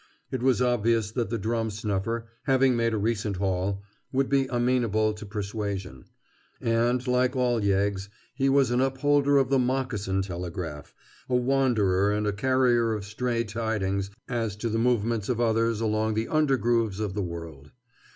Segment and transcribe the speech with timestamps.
[0.31, 5.13] It was obvious that the drum snuffer, having made a recent haul, would be amenable
[5.13, 6.05] to persuasion.
[6.59, 10.95] And, like all yeggs, he was an upholder of the "moccasin telegraph,"
[11.29, 16.15] a wanderer and a carrier of stray tidings as to the movements of others along
[16.15, 17.69] the undergrooves of the world.